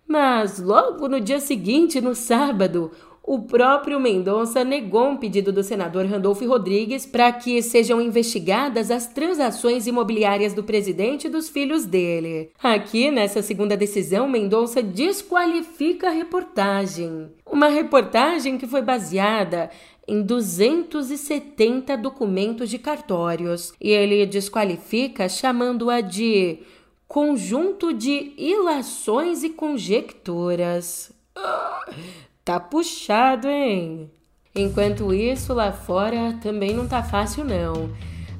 Mas 0.07 0.61
logo 0.61 1.09
no 1.09 1.21
dia 1.21 1.41
seguinte, 1.41 2.01
no 2.01 2.15
sábado, 2.15 2.93
o 3.27 3.41
próprio 3.41 3.99
Mendonça 3.99 4.63
negou 4.63 5.09
um 5.09 5.17
pedido 5.17 5.53
do 5.53 5.65
senador 5.65 6.07
Randolfo 6.07 6.47
Rodrigues 6.47 7.05
para 7.05 7.33
que 7.33 7.61
sejam 7.61 8.01
investigadas 8.01 8.89
as 8.89 9.09
transações 9.09 9.89
imobiliárias 9.89 10.55
do 10.55 10.63
presidente 10.63 11.27
e 11.27 11.31
dos 11.31 11.49
filhos 11.49 11.85
dele. 11.85 12.53
Aqui, 12.63 13.11
nessa 13.11 13.43
segunda 13.43 13.77
decisão, 13.77 14.29
Mendonça 14.29 14.81
desqualifica 14.81 16.07
a 16.07 16.13
reportagem. 16.13 17.29
Uma 17.45 17.67
reportagem 17.67 18.57
que 18.57 18.67
foi 18.67 18.81
baseada 18.81 19.71
em 20.07 20.23
270 20.23 21.97
documentos 21.97 22.71
de 22.71 22.79
cartórios 22.79 23.73
e 23.81 23.91
ele 23.91 24.25
desqualifica 24.25 25.29
chamando-a 25.29 26.01
de 26.01 26.61
conjunto 27.09 27.93
de 27.93 28.35
ilações 28.37 29.43
e 29.43 29.51
conjecturas. 29.51 31.13
Tá 32.47 32.61
puxado, 32.61 33.49
hein? 33.49 34.09
Enquanto 34.55 35.13
isso, 35.13 35.53
lá 35.53 35.73
fora 35.73 36.39
também 36.41 36.73
não 36.73 36.87
tá 36.87 37.03
fácil, 37.03 37.45
não. 37.45 37.91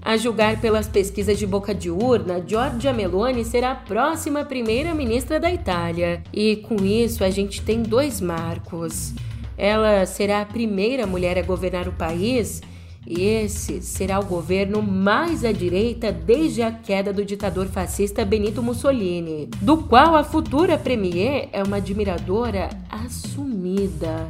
A 0.01 0.17
julgar 0.17 0.61
pelas 0.61 0.87
pesquisas 0.87 1.37
de 1.37 1.45
boca 1.45 1.75
de 1.75 1.91
urna, 1.91 2.41
Giorgia 2.47 2.93
Meloni 2.93 3.45
será 3.45 3.73
a 3.73 3.75
próxima 3.75 4.45
primeira-ministra 4.45 5.41
da 5.41 5.51
Itália. 5.51 6.23
E 6.33 6.55
com 6.69 6.77
isso, 6.85 7.25
a 7.25 7.31
gente 7.31 7.63
tem 7.63 7.83
dois 7.83 8.21
marcos. 8.21 9.13
Ela 9.59 10.07
será 10.07 10.43
a 10.43 10.47
primeira 10.47 11.05
mulher 11.05 11.37
a 11.37 11.43
governar 11.43 11.89
o 11.89 11.93
país 11.93 12.63
esse 13.07 13.81
será 13.81 14.19
o 14.19 14.25
governo 14.25 14.83
mais 14.83 15.45
à 15.45 15.53
direita 15.53 16.11
desde 16.11 16.63
a 16.63 16.73
queda 16.73 17.13
do 17.13 17.25
ditador 17.25 17.67
fascista 17.67 18.25
Benito 18.25 18.63
Mussolini, 18.63 19.49
do 19.63 19.77
qual 19.79 20.17
a 20.17 20.25
futura 20.25 20.77
premier 20.77 21.49
é 21.53 21.63
uma 21.63 21.77
admiradora 21.77 22.71
assumida. 22.91 24.27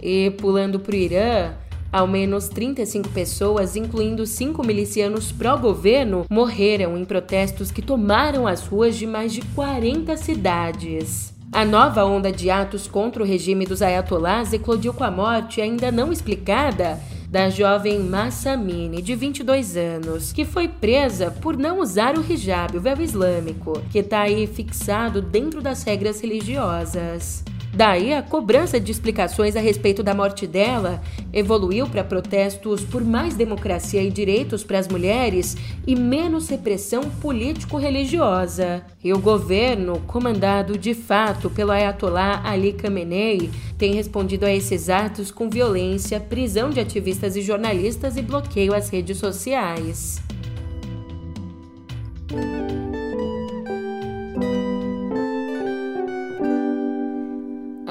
E 0.00 0.30
pulando 0.30 0.80
para 0.80 0.94
o 0.94 0.96
Irã, 0.96 1.52
ao 1.92 2.06
menos 2.06 2.48
35 2.48 3.08
pessoas, 3.10 3.76
incluindo 3.76 4.24
cinco 4.26 4.64
milicianos 4.64 5.30
pró-governo, 5.30 6.24
morreram 6.30 6.96
em 6.96 7.04
protestos 7.04 7.70
que 7.70 7.82
tomaram 7.82 8.46
as 8.46 8.66
ruas 8.66 8.96
de 8.96 9.06
mais 9.06 9.32
de 9.32 9.42
40 9.54 10.16
cidades. 10.16 11.34
A 11.50 11.64
nova 11.64 12.04
onda 12.04 12.30
de 12.30 12.50
atos 12.50 12.86
contra 12.86 13.22
o 13.22 13.26
regime 13.26 13.64
dos 13.64 13.80
ayatollahs 13.80 14.52
eclodiu 14.52 14.92
com 14.92 15.02
a 15.02 15.10
morte 15.10 15.62
ainda 15.62 15.90
não 15.90 16.12
explicada 16.12 17.00
da 17.30 17.50
jovem 17.50 17.98
Massamine, 17.98 19.02
de 19.02 19.14
22 19.14 19.76
anos, 19.76 20.32
que 20.32 20.46
foi 20.46 20.66
presa 20.66 21.30
por 21.30 21.58
não 21.58 21.80
usar 21.80 22.16
o 22.16 22.24
hijab, 22.24 22.76
o 22.76 22.80
véu 22.80 23.00
islâmico, 23.02 23.82
que 23.90 23.98
está 23.98 24.20
aí 24.22 24.46
fixado 24.46 25.20
dentro 25.20 25.60
das 25.60 25.82
regras 25.82 26.20
religiosas. 26.22 27.44
Daí, 27.72 28.12
a 28.12 28.22
cobrança 28.22 28.80
de 28.80 28.90
explicações 28.90 29.54
a 29.54 29.60
respeito 29.60 30.02
da 30.02 30.14
morte 30.14 30.46
dela 30.46 31.00
evoluiu 31.32 31.86
para 31.86 32.02
protestos 32.02 32.82
por 32.82 33.04
mais 33.04 33.34
democracia 33.34 34.02
e 34.02 34.10
direitos 34.10 34.64
para 34.64 34.78
as 34.78 34.88
mulheres 34.88 35.56
e 35.86 35.94
menos 35.94 36.48
repressão 36.48 37.02
político-religiosa. 37.20 38.82
E 39.04 39.12
o 39.12 39.18
governo, 39.18 40.00
comandado 40.06 40.76
de 40.76 40.94
fato 40.94 41.50
pelo 41.50 41.70
Ayatollah 41.70 42.42
Ali 42.44 42.72
Khamenei, 42.72 43.50
tem 43.76 43.94
respondido 43.94 44.46
a 44.46 44.52
esses 44.52 44.88
atos 44.88 45.30
com 45.30 45.48
violência, 45.48 46.18
prisão 46.18 46.70
de 46.70 46.80
ativistas 46.80 47.36
e 47.36 47.42
jornalistas 47.42 48.16
e 48.16 48.22
bloqueio 48.22 48.74
às 48.74 48.88
redes 48.88 49.18
sociais. 49.18 50.27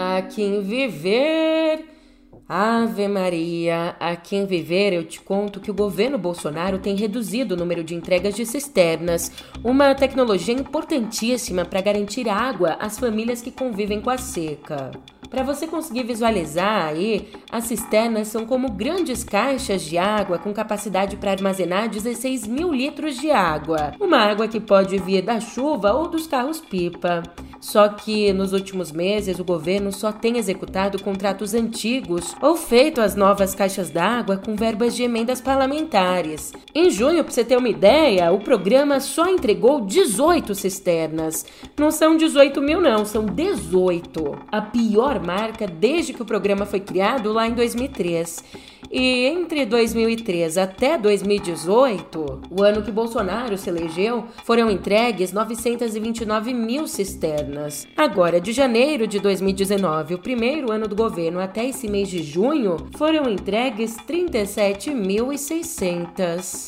A 0.10 0.22
quem 0.22 0.62
viver. 0.62 1.86
Ave 2.48 3.10
Maria, 3.10 3.94
a 4.00 4.16
quem 4.16 4.46
viver, 4.46 4.94
eu 4.94 5.04
te 5.04 5.20
conto 5.20 5.60
que 5.60 5.70
o 5.70 5.74
governo 5.74 6.18
Bolsonaro 6.18 6.80
tem 6.80 6.96
reduzido 6.96 7.56
o 7.56 7.58
número 7.58 7.84
de 7.84 7.94
entregas 7.94 8.34
de 8.34 8.46
cisternas, 8.46 9.30
uma 9.62 9.94
tecnologia 9.94 10.54
importantíssima 10.54 11.66
para 11.66 11.82
garantir 11.82 12.30
água 12.30 12.78
às 12.80 12.98
famílias 12.98 13.42
que 13.42 13.52
convivem 13.52 14.00
com 14.00 14.10
a 14.10 14.18
seca. 14.18 14.92
Para 15.30 15.44
você 15.44 15.68
conseguir 15.68 16.04
visualizar 16.04 16.88
aí, 16.88 17.28
as 17.52 17.66
cisternas 17.66 18.30
são 18.30 18.46
como 18.46 18.72
grandes 18.72 19.26
caixas 19.26 19.82
de 19.82 19.98
água 19.98 20.40
com 20.40 20.54
capacidade 20.54 21.18
para 21.18 21.32
armazenar 21.32 21.90
16 21.90 22.48
mil 22.48 22.74
litros 22.74 23.18
de 23.18 23.30
água. 23.30 23.92
Uma 24.00 24.20
água 24.20 24.48
que 24.48 24.62
pode 24.62 24.98
vir 25.00 25.22
da 25.22 25.42
chuva 25.42 25.92
ou 25.92 26.08
dos 26.08 26.28
carros-pipa. 26.28 27.24
Só 27.60 27.90
que 27.90 28.32
nos 28.34 28.54
últimos 28.54 28.92
meses 28.92 29.40
o 29.40 29.44
governo 29.44 29.92
só 29.92 30.12
tem 30.12 30.38
executado 30.38 31.02
contratos 31.02 31.54
antigos 31.54 32.36
ou 32.42 32.56
feito 32.56 33.02
as 33.02 33.16
novas 33.16 33.56
caixas 33.56 33.90
d'água 33.90 34.38
com 34.38 34.56
verbas 34.56 34.96
de 34.96 35.04
emendas 35.04 35.42
parlamentares. 35.42 36.54
Em 36.80 36.92
junho, 36.92 37.24
para 37.24 37.34
você 37.34 37.44
ter 37.44 37.58
uma 37.58 37.70
ideia, 37.70 38.32
o 38.32 38.38
programa 38.38 39.00
só 39.00 39.28
entregou 39.28 39.82
18 39.82 40.54
cisternas. 40.54 41.44
Não 41.76 41.90
são 41.90 42.16
18 42.16 42.62
mil, 42.62 42.80
não, 42.80 43.04
são 43.04 43.26
18. 43.26 44.38
A 44.52 44.62
pior 44.62 45.20
marca 45.26 45.66
desde 45.66 46.14
que 46.14 46.22
o 46.22 46.26
programa 46.26 46.68
foi 46.68 46.80
criado 46.80 47.34
lá 47.34 47.48
em 47.48 47.56
2003. 47.56 48.44
E 48.92 49.26
entre 49.26 49.66
2003 49.66 50.56
até 50.58 51.00
2018, 51.00 52.42
o 52.52 52.64
ano 52.64 52.84
que 52.84 52.92
Bolsonaro 52.92 53.58
se 53.58 53.70
elegeu, 53.70 54.26
foram 54.46 54.70
entregues 54.70 55.34
929 55.34 56.54
mil 56.54 56.86
cisternas. 56.88 57.88
Agora, 57.98 58.40
de 58.40 58.54
janeiro 58.54 59.08
de 59.08 59.20
2019, 59.20 60.14
o 60.14 60.20
primeiro 60.20 60.72
ano 60.72 60.88
do 60.88 60.96
governo, 60.96 61.40
até 61.40 61.68
esse 61.68 61.90
mês 61.90 62.08
de 62.08 62.22
junho, 62.24 62.78
foram 62.96 63.28
entregues 63.30 63.98
37.600. 64.08 66.67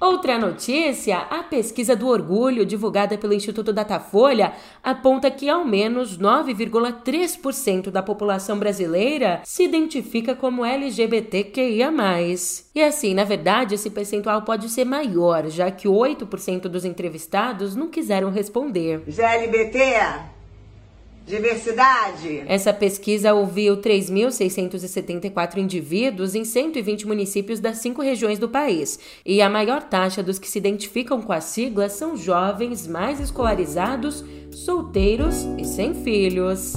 Outra 0.00 0.38
notícia: 0.38 1.18
a 1.18 1.42
pesquisa 1.42 1.94
do 1.94 2.08
orgulho 2.08 2.64
divulgada 2.64 3.18
pelo 3.18 3.34
Instituto 3.34 3.70
Datafolha 3.70 4.54
aponta 4.82 5.30
que 5.30 5.46
ao 5.46 5.62
menos 5.62 6.18
9,3% 6.18 7.90
da 7.90 8.02
população 8.02 8.58
brasileira 8.58 9.42
se 9.44 9.62
identifica 9.62 10.34
como 10.34 10.64
LGBTQIA. 10.64 11.90
E 12.74 12.82
assim, 12.82 13.12
na 13.12 13.24
verdade, 13.24 13.74
esse 13.74 13.90
percentual 13.90 14.40
pode 14.42 14.70
ser 14.70 14.86
maior, 14.86 15.48
já 15.48 15.70
que 15.70 15.86
8% 15.86 16.62
dos 16.62 16.86
entrevistados 16.86 17.76
não 17.76 17.88
quiseram 17.88 18.30
responder. 18.30 19.02
GLBT 19.06 20.39
Diversidade. 21.26 22.42
Essa 22.46 22.72
pesquisa 22.72 23.32
ouviu 23.32 23.76
3.674 23.76 25.58
indivíduos 25.58 26.34
em 26.34 26.44
120 26.44 27.06
municípios 27.06 27.60
das 27.60 27.78
cinco 27.78 28.02
regiões 28.02 28.38
do 28.38 28.48
país. 28.48 28.98
E 29.24 29.40
a 29.40 29.48
maior 29.48 29.82
taxa 29.82 30.22
dos 30.22 30.38
que 30.38 30.48
se 30.48 30.58
identificam 30.58 31.22
com 31.22 31.32
a 31.32 31.40
sigla 31.40 31.88
são 31.88 32.16
jovens 32.16 32.86
mais 32.86 33.20
escolarizados, 33.20 34.24
solteiros 34.50 35.46
e 35.58 35.64
sem 35.64 35.94
filhos. 35.94 36.74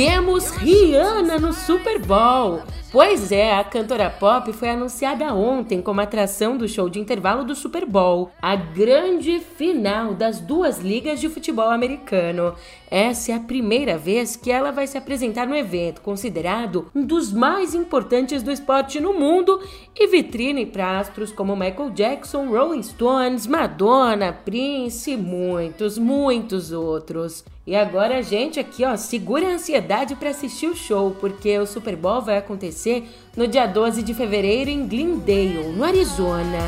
Abemos 0.00 0.48
Rihanna 0.52 1.38
no 1.38 1.52
Super 1.52 1.98
Bowl. 1.98 2.62
Pois 2.90 3.30
é, 3.30 3.52
a 3.52 3.62
cantora 3.62 4.08
pop 4.08 4.50
foi 4.54 4.70
anunciada 4.70 5.34
ontem 5.34 5.82
como 5.82 6.00
atração 6.00 6.56
do 6.56 6.66
show 6.66 6.88
de 6.88 6.98
intervalo 6.98 7.44
do 7.44 7.54
Super 7.54 7.84
Bowl, 7.84 8.30
a 8.40 8.56
grande 8.56 9.40
final 9.40 10.14
das 10.14 10.40
duas 10.40 10.78
ligas 10.78 11.20
de 11.20 11.28
futebol 11.28 11.68
americano. 11.68 12.54
Essa 12.90 13.32
é 13.32 13.34
a 13.34 13.40
primeira 13.40 13.98
vez 13.98 14.36
que 14.36 14.50
ela 14.50 14.72
vai 14.72 14.86
se 14.86 14.96
apresentar 14.96 15.46
no 15.46 15.54
evento, 15.54 16.00
considerado 16.00 16.90
um 16.94 17.04
dos 17.04 17.30
mais 17.30 17.74
importantes 17.74 18.42
do 18.42 18.50
esporte 18.50 18.98
no 19.00 19.12
mundo 19.12 19.60
e 19.94 20.06
vitrine 20.06 20.64
para 20.64 20.98
astros 20.98 21.30
como 21.30 21.54
Michael 21.54 21.90
Jackson, 21.90 22.46
Rolling 22.46 22.82
Stones, 22.82 23.46
Madonna, 23.46 24.32
Prince 24.32 25.10
e 25.10 25.16
muitos, 25.18 25.98
muitos 25.98 26.72
outros. 26.72 27.44
E 27.66 27.76
agora 27.76 28.18
a 28.18 28.22
gente 28.22 28.58
aqui, 28.58 28.84
ó, 28.84 28.96
segura 28.96 29.46
a 29.46 29.52
ansiedade 29.52 30.16
para 30.16 30.30
assistir 30.30 30.66
o 30.66 30.74
show, 30.74 31.14
porque 31.20 31.58
o 31.58 31.66
Super 31.66 31.94
Bowl 31.94 32.22
vai 32.22 32.38
acontecer 32.38 33.08
no 33.36 33.46
dia 33.46 33.66
12 33.66 34.02
de 34.02 34.14
fevereiro 34.14 34.70
em 34.70 34.88
Glendale, 34.88 35.68
no 35.68 35.84
Arizona. 35.84 36.58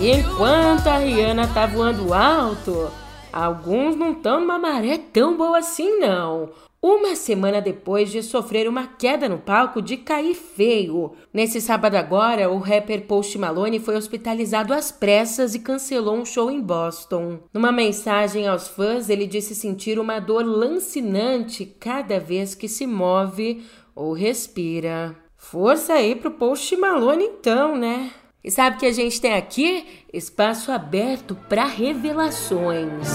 E 0.00 0.10
enquanto 0.10 0.88
a 0.88 0.98
Rihanna 0.98 1.46
tá 1.48 1.64
voando 1.64 2.12
alto, 2.12 2.90
alguns 3.32 3.96
não 3.96 4.12
estão 4.12 4.40
numa 4.40 4.58
maré 4.58 4.98
tão 4.98 5.36
boa 5.36 5.58
assim 5.58 5.98
não. 6.00 6.50
Uma 6.86 7.16
semana 7.16 7.62
depois 7.62 8.12
de 8.12 8.22
sofrer 8.22 8.68
uma 8.68 8.86
queda 8.86 9.26
no 9.26 9.38
palco 9.38 9.80
de 9.80 9.96
cair 9.96 10.34
feio. 10.34 11.12
Nesse 11.32 11.58
sábado 11.58 11.94
agora, 11.94 12.50
o 12.50 12.58
rapper 12.58 13.06
Post 13.06 13.38
Malone 13.38 13.80
foi 13.80 13.96
hospitalizado 13.96 14.74
às 14.74 14.92
pressas 14.92 15.54
e 15.54 15.60
cancelou 15.60 16.14
um 16.14 16.26
show 16.26 16.50
em 16.50 16.60
Boston. 16.60 17.38
Numa 17.54 17.72
mensagem 17.72 18.46
aos 18.46 18.68
fãs, 18.68 19.08
ele 19.08 19.26
disse 19.26 19.54
sentir 19.54 19.98
uma 19.98 20.20
dor 20.20 20.44
lancinante 20.44 21.64
cada 21.64 22.20
vez 22.20 22.54
que 22.54 22.68
se 22.68 22.86
move 22.86 23.64
ou 23.94 24.12
respira. 24.12 25.16
Força 25.38 25.94
aí 25.94 26.14
pro 26.14 26.32
Post 26.32 26.76
Malone 26.76 27.24
então, 27.24 27.74
né? 27.78 28.10
E 28.44 28.50
sabe 28.50 28.76
que 28.76 28.84
a 28.84 28.92
gente 28.92 29.18
tem 29.22 29.32
aqui? 29.32 29.86
Espaço 30.12 30.70
aberto 30.70 31.34
para 31.48 31.64
revelações. 31.64 33.08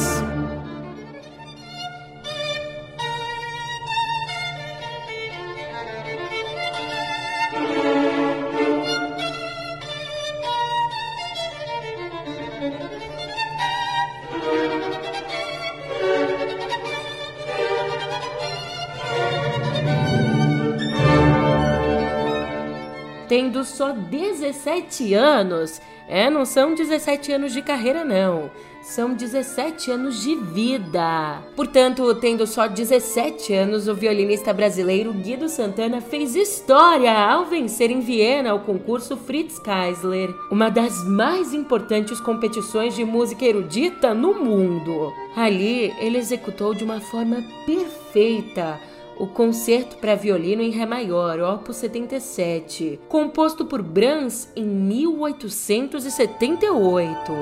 Tendo 23.40 23.64
só 23.64 23.94
17 23.94 25.14
anos. 25.14 25.82
É, 26.10 26.30
não 26.30 26.44
são 26.44 26.76
17 26.76 27.32
anos 27.32 27.54
de 27.54 27.62
carreira, 27.62 28.04
não. 28.04 28.52
São 28.82 29.14
17 29.14 29.92
anos 29.92 30.22
de 30.22 30.36
vida. 30.36 31.42
Portanto, 31.56 32.14
tendo 32.16 32.46
só 32.46 32.68
17 32.68 33.54
anos, 33.54 33.88
o 33.88 33.96
violinista 33.96 34.52
brasileiro 34.52 35.14
Guido 35.14 35.48
Santana 35.48 36.02
fez 36.02 36.36
história 36.36 37.14
ao 37.14 37.46
vencer 37.46 37.92
em 37.92 38.02
Viena 38.02 38.54
o 38.54 38.60
concurso 38.60 39.16
Fritz 39.16 39.58
Keisler, 39.58 40.36
uma 40.52 40.70
das 40.70 41.02
mais 41.06 41.54
importantes 41.54 42.20
competições 42.20 42.94
de 42.94 43.06
música 43.06 43.46
erudita 43.46 44.14
no 44.14 44.34
mundo. 44.34 45.14
Ali, 45.34 45.94
ele 46.00 46.18
executou 46.18 46.74
de 46.74 46.84
uma 46.84 47.00
forma 47.00 47.42
perfeita 47.66 48.82
o 49.20 49.28
Concerto 49.28 49.98
para 49.98 50.16
Violino 50.16 50.62
em 50.62 50.72
Ré 50.72 50.86
Maior, 50.86 51.42
Opus 51.42 51.76
77, 51.76 53.02
composto 53.10 53.66
por 53.66 53.84
Brahms 53.84 54.50
em 54.56 54.64
1878. 54.64 57.34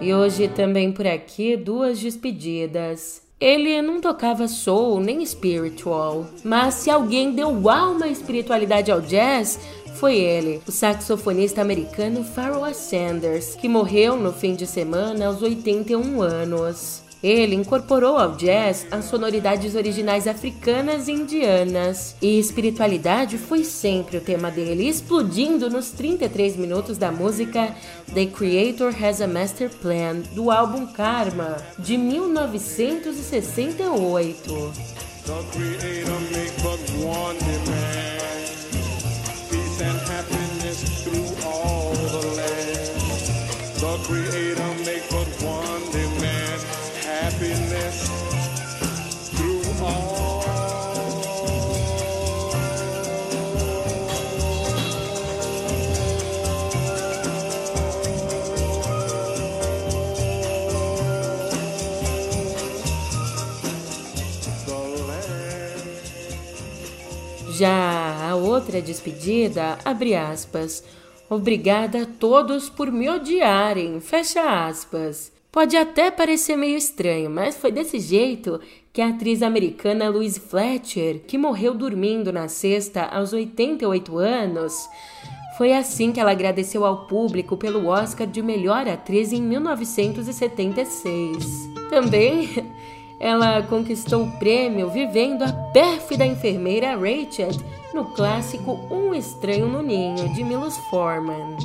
E 0.00 0.14
hoje 0.14 0.48
também 0.48 0.90
por 0.90 1.06
aqui 1.06 1.54
duas 1.56 2.00
despedidas. 2.00 3.28
Ele 3.40 3.80
não 3.82 4.00
tocava 4.00 4.48
soul 4.48 4.98
nem 4.98 5.24
spiritual, 5.24 6.26
mas 6.42 6.74
se 6.74 6.90
alguém 6.90 7.32
deu 7.32 7.68
alma 7.68 8.08
e 8.08 8.12
espiritualidade 8.12 8.90
ao 8.90 9.00
jazz, 9.00 9.60
foi 9.98 10.16
ele, 10.16 10.62
o 10.66 10.70
saxofonista 10.70 11.60
americano 11.60 12.22
Pharoah 12.22 12.72
Sanders, 12.72 13.56
que 13.56 13.68
morreu 13.68 14.16
no 14.16 14.32
fim 14.32 14.54
de 14.54 14.64
semana 14.66 15.26
aos 15.26 15.42
81 15.42 16.22
anos. 16.22 17.02
Ele 17.20 17.56
incorporou 17.56 18.16
ao 18.16 18.36
jazz 18.36 18.86
as 18.92 19.06
sonoridades 19.06 19.74
originais 19.74 20.28
africanas 20.28 21.08
e 21.08 21.12
indianas, 21.12 22.14
e 22.22 22.38
espiritualidade 22.38 23.36
foi 23.38 23.64
sempre 23.64 24.18
o 24.18 24.20
tema 24.20 24.52
dele, 24.52 24.88
explodindo 24.88 25.68
nos 25.68 25.90
33 25.90 26.54
minutos 26.56 26.96
da 26.96 27.10
música 27.10 27.74
The 28.14 28.26
Creator 28.26 28.94
Has 29.04 29.20
a 29.20 29.26
Master 29.26 29.68
Plan, 29.68 30.20
do 30.32 30.52
álbum 30.52 30.86
Karma, 30.86 31.56
de 31.76 31.96
1968. 31.96 34.72
Outra 68.68 68.82
despedida, 68.82 69.78
abre 69.82 70.14
aspas. 70.14 70.84
Obrigada 71.30 72.02
a 72.02 72.06
todos 72.06 72.68
por 72.68 72.92
me 72.92 73.08
odiarem, 73.08 73.98
fecha 73.98 74.66
aspas. 74.66 75.32
Pode 75.50 75.74
até 75.74 76.10
parecer 76.10 76.54
meio 76.56 76.76
estranho, 76.76 77.30
mas 77.30 77.56
foi 77.56 77.72
desse 77.72 77.98
jeito 77.98 78.60
que 78.92 79.00
a 79.00 79.08
atriz 79.08 79.42
americana 79.42 80.10
Louise 80.10 80.38
Fletcher, 80.38 81.22
que 81.26 81.38
morreu 81.38 81.72
dormindo 81.72 82.30
na 82.30 82.46
sexta 82.46 83.04
aos 83.04 83.32
88 83.32 84.18
anos, 84.18 84.74
foi 85.56 85.72
assim 85.72 86.12
que 86.12 86.20
ela 86.20 86.32
agradeceu 86.32 86.84
ao 86.84 87.06
público 87.06 87.56
pelo 87.56 87.86
Oscar 87.86 88.26
de 88.26 88.42
melhor 88.42 88.86
atriz 88.86 89.32
em 89.32 89.40
1976. 89.40 91.70
Também 91.88 92.50
ela 93.18 93.62
conquistou 93.62 94.24
o 94.24 94.38
prêmio 94.38 94.90
vivendo 94.90 95.42
a 95.42 95.52
pérfida 95.72 96.26
enfermeira 96.26 96.94
Rachel 96.94 97.52
no 97.92 98.04
clássico 98.06 98.72
Um 98.90 99.14
Estranho 99.14 99.68
no 99.68 99.82
Ninho 99.82 100.32
de 100.34 100.44
Milos 100.44 100.76
Forman. 100.90 101.56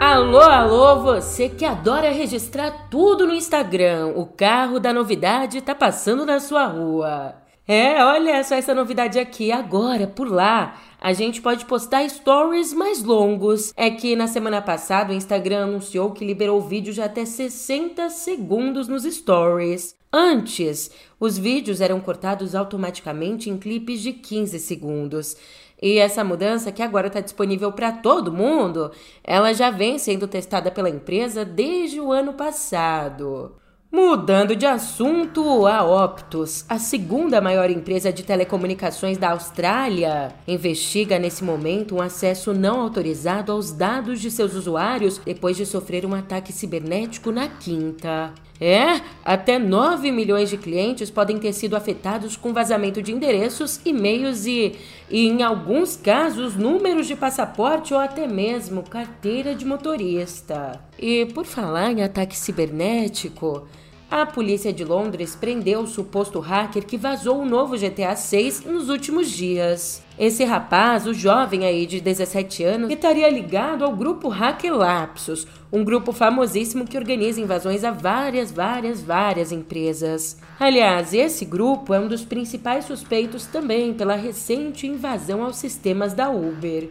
Alô, 0.00 0.40
alô, 0.40 1.02
você 1.02 1.48
que 1.48 1.64
adora 1.64 2.10
registrar 2.10 2.88
tudo 2.90 3.26
no 3.26 3.32
Instagram. 3.32 4.14
O 4.16 4.26
carro 4.26 4.80
da 4.80 4.92
novidade 4.92 5.60
tá 5.60 5.74
passando 5.74 6.26
na 6.26 6.40
sua 6.40 6.66
rua. 6.66 7.39
É, 7.72 8.04
olha 8.04 8.42
só 8.42 8.56
essa 8.56 8.74
novidade 8.74 9.16
aqui 9.16 9.52
agora, 9.52 10.04
por 10.04 10.28
lá. 10.28 10.76
A 11.00 11.12
gente 11.12 11.40
pode 11.40 11.64
postar 11.66 12.08
stories 12.08 12.72
mais 12.72 13.00
longos. 13.00 13.72
É 13.76 13.88
que 13.88 14.16
na 14.16 14.26
semana 14.26 14.60
passada 14.60 15.12
o 15.12 15.16
Instagram 15.16 15.62
anunciou 15.66 16.10
que 16.10 16.24
liberou 16.24 16.60
vídeos 16.60 16.96
de 16.96 17.00
até 17.00 17.24
60 17.24 18.10
segundos 18.10 18.88
nos 18.88 19.04
stories. 19.04 19.94
Antes, 20.12 20.90
os 21.20 21.38
vídeos 21.38 21.80
eram 21.80 22.00
cortados 22.00 22.56
automaticamente 22.56 23.48
em 23.48 23.56
clipes 23.56 24.02
de 24.02 24.14
15 24.14 24.58
segundos. 24.58 25.36
E 25.80 25.96
essa 25.98 26.24
mudança, 26.24 26.72
que 26.72 26.82
agora 26.82 27.06
está 27.06 27.20
disponível 27.20 27.70
para 27.70 27.92
todo 27.92 28.32
mundo, 28.32 28.90
ela 29.22 29.52
já 29.52 29.70
vem 29.70 29.96
sendo 29.96 30.26
testada 30.26 30.72
pela 30.72 30.90
empresa 30.90 31.44
desde 31.44 32.00
o 32.00 32.10
ano 32.10 32.32
passado. 32.32 33.54
Mudando 33.92 34.54
de 34.54 34.66
assunto, 34.66 35.66
a 35.66 35.82
Optus, 35.82 36.64
a 36.68 36.78
segunda 36.78 37.40
maior 37.40 37.68
empresa 37.68 38.12
de 38.12 38.22
telecomunicações 38.22 39.18
da 39.18 39.32
Austrália, 39.32 40.32
investiga 40.46 41.18
nesse 41.18 41.42
momento 41.42 41.96
um 41.96 42.00
acesso 42.00 42.54
não 42.54 42.80
autorizado 42.80 43.50
aos 43.50 43.72
dados 43.72 44.20
de 44.20 44.30
seus 44.30 44.54
usuários 44.54 45.18
depois 45.18 45.56
de 45.56 45.66
sofrer 45.66 46.06
um 46.06 46.14
ataque 46.14 46.52
cibernético 46.52 47.32
na 47.32 47.48
quinta. 47.48 48.32
É, 48.60 49.00
até 49.24 49.58
9 49.58 50.12
milhões 50.12 50.50
de 50.50 50.58
clientes 50.58 51.10
podem 51.10 51.38
ter 51.38 51.54
sido 51.54 51.74
afetados 51.74 52.36
com 52.36 52.52
vazamento 52.52 53.00
de 53.00 53.10
endereços, 53.10 53.80
e-mails 53.86 54.44
e, 54.44 54.76
e, 55.08 55.26
em 55.26 55.42
alguns 55.42 55.96
casos, 55.96 56.56
números 56.56 57.06
de 57.06 57.16
passaporte 57.16 57.94
ou 57.94 58.00
até 58.00 58.26
mesmo 58.26 58.82
carteira 58.82 59.54
de 59.54 59.64
motorista. 59.64 60.78
E 60.98 61.24
por 61.26 61.46
falar 61.46 61.90
em 61.90 62.02
ataque 62.02 62.36
cibernético, 62.36 63.66
a 64.10 64.26
polícia 64.26 64.72
de 64.72 64.84
Londres 64.84 65.36
prendeu 65.36 65.80
o 65.80 65.86
suposto 65.86 66.40
hacker 66.40 66.84
que 66.84 66.96
vazou 66.96 67.40
o 67.40 67.46
novo 67.46 67.78
GTA 67.78 68.16
6 68.16 68.64
nos 68.64 68.88
últimos 68.88 69.30
dias. 69.30 70.02
Esse 70.18 70.44
rapaz, 70.44 71.06
o 71.06 71.14
jovem 71.14 71.64
aí 71.64 71.86
de 71.86 72.00
17 72.00 72.64
anos, 72.64 72.90
estaria 72.90 73.30
ligado 73.30 73.84
ao 73.84 73.94
grupo 73.94 74.28
Hacker 74.28 74.74
Lapsus, 74.74 75.46
um 75.72 75.84
grupo 75.84 76.12
famosíssimo 76.12 76.86
que 76.86 76.98
organiza 76.98 77.40
invasões 77.40 77.84
a 77.84 77.90
várias, 77.90 78.50
várias, 78.50 79.00
várias 79.00 79.52
empresas. 79.52 80.36
Aliás, 80.58 81.14
esse 81.14 81.44
grupo 81.44 81.94
é 81.94 82.00
um 82.00 82.08
dos 82.08 82.24
principais 82.24 82.84
suspeitos 82.86 83.46
também 83.46 83.94
pela 83.94 84.16
recente 84.16 84.86
invasão 84.86 85.42
aos 85.42 85.56
sistemas 85.56 86.12
da 86.12 86.28
Uber. 86.28 86.88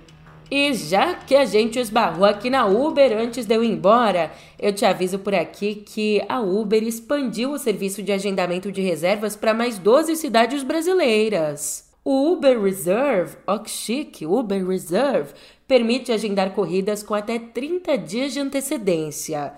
E 0.52 0.74
já 0.74 1.14
que 1.14 1.36
a 1.36 1.46
gente 1.46 1.78
esbarrou 1.78 2.26
aqui 2.26 2.50
na 2.50 2.66
Uber 2.66 3.16
antes 3.16 3.46
de 3.46 3.56
eu 3.56 3.64
ir 3.64 3.70
embora, 3.70 4.32
eu 4.58 4.74
te 4.74 4.84
aviso 4.84 5.20
por 5.20 5.36
aqui 5.36 5.76
que 5.76 6.24
a 6.28 6.40
Uber 6.40 6.82
expandiu 6.82 7.52
o 7.52 7.60
serviço 7.60 8.02
de 8.02 8.12
agendamento 8.12 8.72
de 8.72 8.82
reservas 8.82 9.36
para 9.36 9.54
mais 9.54 9.78
12 9.78 10.16
cidades 10.16 10.64
brasileiras. 10.64 11.88
O 12.04 12.32
Uber 12.32 12.60
Reserve, 12.60 13.38
ó 13.46 13.60
que 13.60 13.70
chique, 13.70 14.26
Uber 14.26 14.66
Reserve, 14.66 15.34
permite 15.68 16.12
agendar 16.12 16.56
corridas 16.56 17.04
com 17.04 17.14
até 17.14 17.38
30 17.38 17.96
dias 18.00 18.34
de 18.34 18.40
antecedência. 18.40 19.54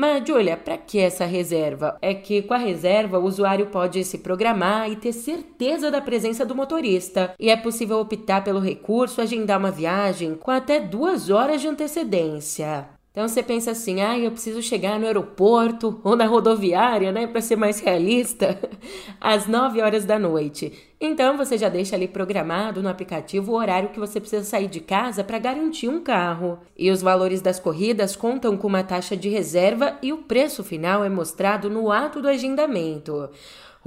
Mas, 0.00 0.22
Julia, 0.24 0.56
para 0.56 0.78
que 0.78 1.00
essa 1.00 1.24
reserva? 1.24 1.98
É 2.00 2.14
que 2.14 2.40
com 2.42 2.54
a 2.54 2.56
reserva 2.56 3.18
o 3.18 3.24
usuário 3.24 3.66
pode 3.66 4.04
se 4.04 4.18
programar 4.18 4.88
e 4.88 4.94
ter 4.94 5.12
certeza 5.12 5.90
da 5.90 6.00
presença 6.00 6.46
do 6.46 6.54
motorista. 6.54 7.34
E 7.36 7.50
é 7.50 7.56
possível 7.56 7.98
optar 7.98 8.44
pelo 8.44 8.60
recurso 8.60 9.20
agendar 9.20 9.58
uma 9.58 9.72
viagem 9.72 10.36
com 10.36 10.52
até 10.52 10.78
duas 10.78 11.30
horas 11.30 11.60
de 11.60 11.66
antecedência. 11.66 12.97
Então 13.18 13.26
você 13.26 13.42
pensa 13.42 13.72
assim, 13.72 14.00
ah, 14.00 14.16
eu 14.16 14.30
preciso 14.30 14.62
chegar 14.62 14.96
no 14.96 15.04
aeroporto 15.04 16.00
ou 16.04 16.14
na 16.14 16.24
rodoviária, 16.24 17.10
né, 17.10 17.26
para 17.26 17.40
ser 17.40 17.56
mais 17.56 17.80
realista, 17.80 18.56
às 19.20 19.48
9 19.48 19.82
horas 19.82 20.04
da 20.04 20.16
noite. 20.20 20.72
Então 21.00 21.36
você 21.36 21.58
já 21.58 21.68
deixa 21.68 21.96
ali 21.96 22.06
programado 22.06 22.80
no 22.80 22.88
aplicativo 22.88 23.50
o 23.50 23.56
horário 23.56 23.88
que 23.88 23.98
você 23.98 24.20
precisa 24.20 24.44
sair 24.44 24.68
de 24.68 24.78
casa 24.78 25.24
para 25.24 25.36
garantir 25.40 25.88
um 25.88 26.00
carro. 26.00 26.60
E 26.76 26.92
os 26.92 27.02
valores 27.02 27.40
das 27.40 27.58
corridas 27.58 28.14
contam 28.14 28.56
com 28.56 28.68
uma 28.68 28.84
taxa 28.84 29.16
de 29.16 29.28
reserva 29.28 29.98
e 30.00 30.12
o 30.12 30.18
preço 30.18 30.62
final 30.62 31.02
é 31.02 31.08
mostrado 31.08 31.68
no 31.68 31.90
ato 31.90 32.22
do 32.22 32.28
agendamento. 32.28 33.30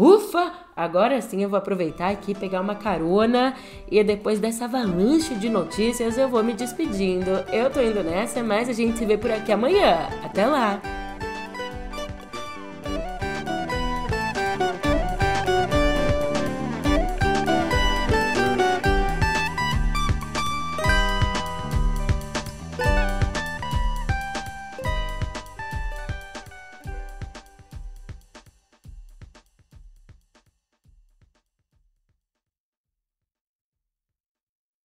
Ufa! 0.02 0.52
Agora 0.76 1.22
sim 1.22 1.44
eu 1.44 1.50
vou 1.50 1.60
aproveitar 1.60 2.10
aqui 2.10 2.34
pegar 2.34 2.60
uma 2.60 2.74
carona 2.74 3.54
e 3.88 4.04
depois 4.04 4.40
dessa 4.40 4.66
avalanche 4.66 5.36
de 5.36 5.48
notícias 5.48 6.18
eu 6.18 6.28
vou 6.28 6.44
me 6.44 6.54
despedindo. 6.54 7.30
Eu 7.54 7.70
tô 7.70 7.80
indo 7.80 8.04
nessa, 8.04 8.42
mas 8.42 8.68
a 8.68 8.74
gente 8.74 8.98
se 8.98 9.06
vê 9.06 9.16
por 9.16 9.30
aqui 9.30 9.52
amanhã. 9.52 10.10
Até 10.24 10.48
lá! 10.48 11.01